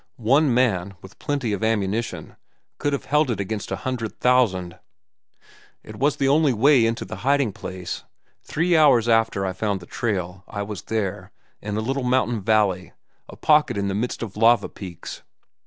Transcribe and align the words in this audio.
One 0.15 0.51
man, 0.51 0.95
with 1.03 1.19
plenty 1.19 1.53
of 1.53 1.63
ammunition, 1.63 2.35
could 2.79 2.91
have 2.91 3.05
held 3.05 3.29
it 3.29 3.39
against 3.39 3.69
a 3.69 3.75
hundred 3.85 4.19
thousand. 4.19 4.79
"It 5.83 5.97
was 5.97 6.15
the 6.15 6.27
only 6.27 6.53
way 6.53 6.87
in 6.87 6.95
to 6.95 7.05
the 7.05 7.17
hiding 7.17 7.51
place. 7.53 8.03
Three 8.41 8.75
hours 8.75 9.07
after 9.07 9.45
I 9.45 9.53
found 9.53 9.79
the 9.79 9.85
trail 9.85 10.43
I 10.47 10.63
was 10.63 10.81
there, 10.81 11.31
in 11.61 11.77
a 11.77 11.81
little 11.81 12.01
mountain 12.01 12.41
valley, 12.41 12.93
a 13.29 13.35
pocket 13.35 13.77
in 13.77 13.89
the 13.89 13.93
midst 13.93 14.23
of 14.23 14.35
lava 14.35 14.69
peaks. 14.69 15.21